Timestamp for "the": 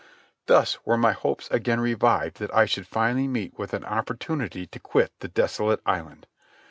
5.19-5.27